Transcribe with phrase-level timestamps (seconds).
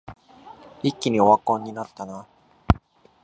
[0.81, 2.25] 一気にオワコンになったな